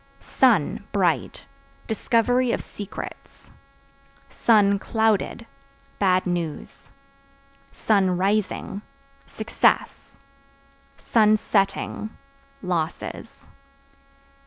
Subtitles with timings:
[0.19, 1.45] Sun (Bright)
[1.85, 3.51] discovery of secrets;
[4.79, 5.45] (clouded)
[5.99, 6.89] bad news;
[7.87, 8.81] (rising)
[9.27, 10.09] success;
[11.05, 12.09] (setting)
[12.63, 13.47] losses.